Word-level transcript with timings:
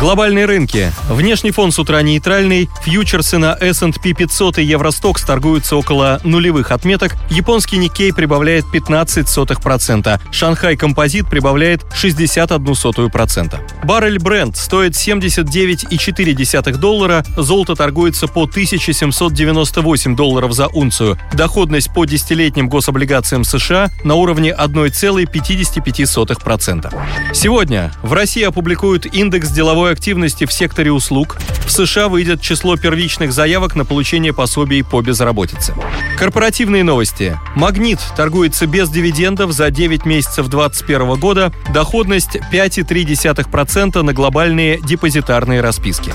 Глобальные 0.00 0.46
рынки. 0.46 0.90
Внешний 1.10 1.50
фон 1.50 1.72
с 1.72 1.78
утра 1.78 2.00
нейтральный. 2.00 2.70
Фьючерсы 2.82 3.36
на 3.36 3.54
S&P 3.60 4.14
500 4.14 4.56
и 4.56 4.64
Евростокс 4.64 5.22
торгуются 5.24 5.76
около 5.76 6.22
нулевых 6.24 6.70
отметок. 6.70 7.16
Японский 7.28 7.76
Никей 7.76 8.14
прибавляет 8.14 8.64
15%. 8.72 10.18
Шанхай 10.32 10.78
Композит 10.78 11.28
прибавляет 11.28 11.82
61%. 11.82 13.60
Баррель 13.84 14.16
Brent 14.16 14.56
стоит 14.56 14.94
79,4 14.94 16.76
доллара. 16.78 17.22
Золото 17.36 17.76
торгуется 17.76 18.26
по 18.26 18.44
1798 18.44 20.16
долларов 20.16 20.54
за 20.54 20.68
унцию. 20.68 21.18
Доходность 21.34 21.92
по 21.92 22.06
десятилетним 22.06 22.70
гособлигациям 22.70 23.44
США 23.44 23.90
на 24.02 24.14
уровне 24.14 24.56
1,55%. 24.58 26.94
Сегодня 27.34 27.92
в 28.02 28.14
России 28.14 28.44
опубликуют 28.44 29.04
индекс 29.04 29.50
деловой 29.50 29.89
активности 29.90 30.46
в 30.46 30.52
секторе 30.52 30.92
услуг, 30.92 31.38
в 31.66 31.70
США 31.70 32.08
выйдет 32.08 32.40
число 32.40 32.76
первичных 32.76 33.32
заявок 33.32 33.76
на 33.76 33.84
получение 33.84 34.32
пособий 34.32 34.82
по 34.82 35.00
безработице. 35.00 35.74
Корпоративные 36.18 36.84
новости. 36.84 37.38
«Магнит» 37.54 37.98
торгуется 38.16 38.66
без 38.66 38.88
дивидендов 38.90 39.52
за 39.52 39.70
9 39.70 40.06
месяцев 40.06 40.48
2021 40.48 41.20
года, 41.20 41.52
доходность 41.72 42.36
5,3% 42.52 44.02
на 44.02 44.12
глобальные 44.12 44.80
депозитарные 44.80 45.60
расписки. 45.60 46.12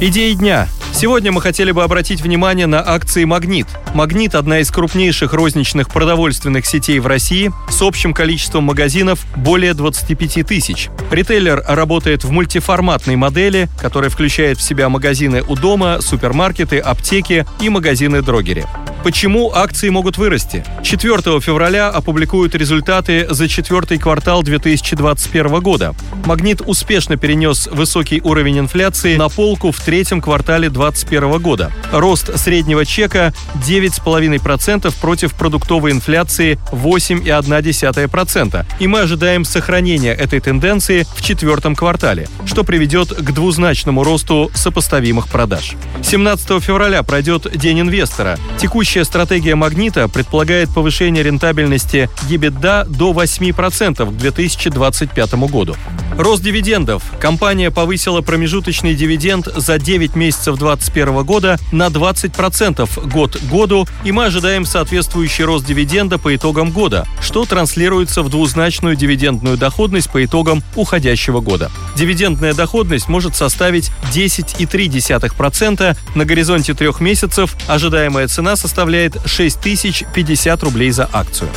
Идеи 0.00 0.34
дня. 0.34 0.68
Сегодня 0.96 1.30
мы 1.30 1.42
хотели 1.42 1.72
бы 1.72 1.84
обратить 1.84 2.22
внимание 2.22 2.66
на 2.66 2.80
акции 2.80 3.24
«Магнит». 3.24 3.66
«Магнит»— 3.92 4.34
одна 4.34 4.60
из 4.60 4.70
крупнейших 4.70 5.34
розничных 5.34 5.90
продовольственных 5.90 6.64
сетей 6.64 7.00
в 7.00 7.06
России 7.06 7.52
с 7.68 7.82
общим 7.82 8.14
количеством 8.14 8.64
магазинов 8.64 9.20
более 9.36 9.74
25 9.74 10.46
тысяч. 10.46 10.88
Ритейлер 11.10 11.62
работает 11.68 12.24
в 12.24 12.30
мультиформатной 12.30 13.16
модели, 13.16 13.68
которая 13.78 14.08
включает 14.08 14.56
в 14.56 14.62
себя 14.62 14.88
магазины 14.88 15.42
у 15.46 15.54
дома, 15.54 15.98
супермаркеты, 16.00 16.78
аптеки 16.78 17.44
и 17.60 17.68
магазины-дрогери. 17.68 18.64
Почему 19.06 19.52
акции 19.54 19.88
могут 19.88 20.18
вырасти? 20.18 20.64
4 20.82 21.40
февраля 21.40 21.90
опубликуют 21.90 22.56
результаты 22.56 23.28
за 23.30 23.46
четвертый 23.46 23.98
квартал 23.98 24.42
2021 24.42 25.60
года. 25.60 25.94
Магнит 26.24 26.60
успешно 26.66 27.16
перенес 27.16 27.68
высокий 27.68 28.20
уровень 28.20 28.58
инфляции 28.58 29.16
на 29.16 29.28
полку 29.28 29.70
в 29.70 29.80
третьем 29.80 30.20
квартале 30.20 30.70
2021 30.70 31.40
года. 31.40 31.70
Рост 31.92 32.36
среднего 32.36 32.84
чека 32.84 33.32
9,5% 33.64 34.92
против 35.00 35.34
продуктовой 35.34 35.92
инфляции 35.92 36.58
8,1%. 36.72 38.66
И 38.80 38.88
мы 38.88 38.98
ожидаем 39.02 39.44
сохранения 39.44 40.14
этой 40.14 40.40
тенденции 40.40 41.06
в 41.14 41.22
четвертом 41.22 41.76
квартале, 41.76 42.26
что 42.44 42.64
приведет 42.64 43.10
к 43.10 43.30
двузначному 43.30 44.02
росту 44.02 44.50
сопоставимых 44.52 45.28
продаж. 45.28 45.76
17 46.02 46.60
февраля 46.60 47.04
пройдет 47.04 47.56
День 47.56 47.82
инвестора. 47.82 48.36
Текущий 48.58 48.95
Текущая 48.96 49.10
стратегия 49.10 49.54
«Магнита» 49.56 50.08
предполагает 50.08 50.70
повышение 50.70 51.22
рентабельности 51.22 52.08
EBITDA 52.30 52.86
до 52.88 53.12
8% 53.12 54.06
к 54.06 54.16
2025 54.16 55.34
году. 55.50 55.76
Рост 56.18 56.42
дивидендов. 56.42 57.02
Компания 57.20 57.70
повысила 57.70 58.20
промежуточный 58.20 58.94
дивиденд 58.94 59.48
за 59.54 59.78
9 59.78 60.16
месяцев 60.16 60.58
2021 60.58 61.24
года 61.24 61.58
на 61.72 61.86
20% 61.88 63.08
год 63.10 63.36
к 63.36 63.42
году, 63.42 63.86
и 64.04 64.12
мы 64.12 64.26
ожидаем 64.26 64.64
соответствующий 64.64 65.44
рост 65.44 65.66
дивиденда 65.66 66.18
по 66.18 66.34
итогам 66.34 66.70
года, 66.70 67.06
что 67.20 67.44
транслируется 67.44 68.22
в 68.22 68.30
двузначную 68.30 68.96
дивидендную 68.96 69.56
доходность 69.56 70.10
по 70.10 70.24
итогам 70.24 70.62
уходящего 70.74 71.40
года. 71.40 71.70
Дивидендная 71.96 72.54
доходность 72.54 73.08
может 73.08 73.36
составить 73.36 73.90
10,3% 74.14 75.96
на 76.14 76.24
горизонте 76.24 76.74
трех 76.74 77.00
месяцев, 77.00 77.56
ожидаемая 77.66 78.28
цена 78.28 78.56
составляет 78.56 78.76
составляет 78.76 79.16
6050 79.24 80.62
рублей 80.62 80.90
за 80.90 81.08
акцию. 81.12 81.48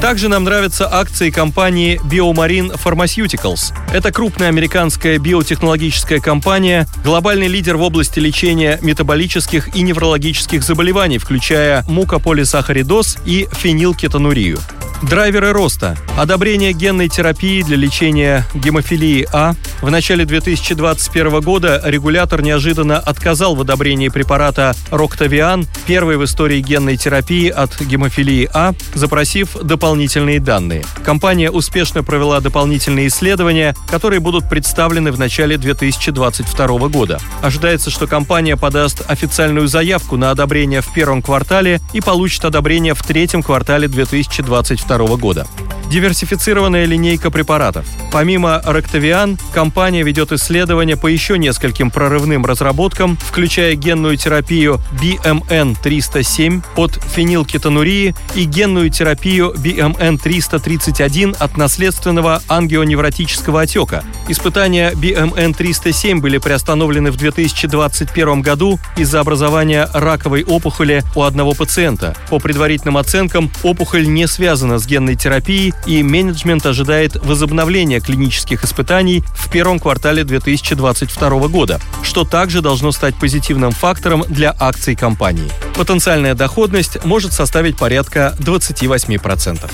Также 0.00 0.28
нам 0.28 0.44
нравятся 0.44 0.88
акции 0.90 1.28
компании 1.28 2.00
Biomarine 2.02 2.74
Pharmaceuticals. 2.82 3.74
Это 3.92 4.10
крупная 4.10 4.48
американская 4.48 5.18
биотехнологическая 5.18 6.20
компания, 6.20 6.86
глобальный 7.04 7.48
лидер 7.48 7.76
в 7.76 7.82
области 7.82 8.18
лечения 8.18 8.78
метаболических 8.80 9.76
и 9.76 9.82
неврологических 9.82 10.62
заболеваний, 10.62 11.18
включая 11.18 11.84
мукополисахаридоз 11.86 13.18
и 13.26 13.46
фенилкетонурию. 13.52 14.58
Драйверы 15.02 15.52
роста. 15.52 15.96
Одобрение 16.18 16.74
генной 16.74 17.08
терапии 17.08 17.62
для 17.62 17.78
лечения 17.78 18.44
гемофилии 18.54 19.26
А. 19.32 19.54
В 19.80 19.90
начале 19.90 20.26
2021 20.26 21.40
года 21.40 21.80
регулятор 21.86 22.42
неожиданно 22.42 22.98
отказал 22.98 23.54
в 23.54 23.62
одобрении 23.62 24.10
препарата 24.10 24.74
Роктавиан, 24.90 25.66
первой 25.86 26.18
в 26.18 26.24
истории 26.24 26.60
генной 26.60 26.98
терапии 26.98 27.48
от 27.48 27.80
гемофилии 27.80 28.50
А, 28.52 28.74
запросив 28.92 29.56
дополнительные 29.62 30.38
данные. 30.38 30.84
Компания 31.02 31.50
успешно 31.50 32.04
провела 32.04 32.40
дополнительные 32.40 33.06
исследования, 33.06 33.74
которые 33.90 34.20
будут 34.20 34.50
представлены 34.50 35.12
в 35.12 35.18
начале 35.18 35.56
2022 35.56 36.88
года. 36.88 37.18
Ожидается, 37.40 37.88
что 37.88 38.06
компания 38.06 38.58
подаст 38.58 39.02
официальную 39.08 39.66
заявку 39.66 40.18
на 40.18 40.30
одобрение 40.30 40.82
в 40.82 40.92
первом 40.92 41.22
квартале 41.22 41.80
и 41.94 42.02
получит 42.02 42.44
одобрение 42.44 42.92
в 42.92 43.02
третьем 43.02 43.42
квартале 43.42 43.88
2022 43.88 44.89
2022 44.90 45.16
года. 45.18 45.69
Диверсифицированная 45.90 46.84
линейка 46.84 47.32
препаратов. 47.32 47.84
Помимо 48.12 48.62
Ректавиан, 48.64 49.36
компания 49.52 50.04
ведет 50.04 50.30
исследования 50.30 50.96
по 50.96 51.08
еще 51.08 51.36
нескольким 51.36 51.90
прорывным 51.90 52.46
разработкам, 52.46 53.16
включая 53.16 53.74
генную 53.74 54.16
терапию 54.16 54.80
BMN-307 55.02 56.62
от 56.76 56.92
фенилкетонурии 56.92 58.14
и 58.36 58.44
генную 58.44 58.90
терапию 58.90 59.52
BMN-331 59.56 61.36
от 61.36 61.56
наследственного 61.56 62.40
ангионевротического 62.46 63.62
отека. 63.62 64.04
Испытания 64.28 64.92
BMN-307 64.92 66.20
были 66.20 66.38
приостановлены 66.38 67.10
в 67.10 67.16
2021 67.16 68.42
году 68.42 68.78
из-за 68.96 69.18
образования 69.18 69.88
раковой 69.92 70.44
опухоли 70.44 71.02
у 71.16 71.22
одного 71.22 71.54
пациента. 71.54 72.16
По 72.28 72.38
предварительным 72.38 72.96
оценкам, 72.96 73.50
опухоль 73.64 74.06
не 74.06 74.28
связана 74.28 74.78
с 74.78 74.86
генной 74.86 75.16
терапией, 75.16 75.74
и 75.86 76.02
менеджмент 76.02 76.66
ожидает 76.66 77.16
возобновления 77.16 78.00
клинических 78.00 78.64
испытаний 78.64 79.24
в 79.34 79.50
первом 79.50 79.78
квартале 79.78 80.24
2022 80.24 81.48
года, 81.48 81.80
что 82.02 82.24
также 82.24 82.60
должно 82.60 82.92
стать 82.92 83.14
позитивным 83.14 83.72
фактором 83.72 84.24
для 84.28 84.54
акций 84.58 84.94
компании. 84.94 85.50
Потенциальная 85.76 86.34
доходность 86.34 87.04
может 87.04 87.32
составить 87.32 87.76
порядка 87.76 88.34
28%. 88.38 89.70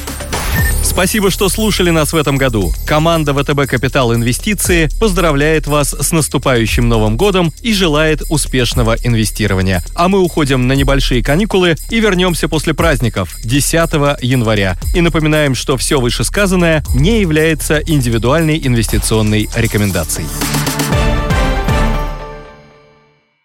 Спасибо, 0.96 1.30
что 1.30 1.50
слушали 1.50 1.90
нас 1.90 2.14
в 2.14 2.16
этом 2.16 2.38
году. 2.38 2.72
Команда 2.86 3.34
ВТБ 3.34 3.68
Капитал 3.68 4.14
Инвестиции 4.14 4.88
поздравляет 4.98 5.66
вас 5.66 5.90
с 5.92 6.10
наступающим 6.10 6.88
Новым 6.88 7.18
годом 7.18 7.52
и 7.60 7.74
желает 7.74 8.22
успешного 8.30 8.96
инвестирования. 9.04 9.84
А 9.94 10.08
мы 10.08 10.20
уходим 10.20 10.66
на 10.66 10.72
небольшие 10.72 11.22
каникулы 11.22 11.76
и 11.90 12.00
вернемся 12.00 12.48
после 12.48 12.72
праздников 12.72 13.36
10 13.44 14.22
января. 14.22 14.78
И 14.94 15.02
напоминаем, 15.02 15.54
что 15.54 15.76
все 15.76 16.00
вышесказанное 16.00 16.82
не 16.94 17.20
является 17.20 17.76
индивидуальной 17.76 18.58
инвестиционной 18.64 19.50
рекомендацией. 19.54 20.26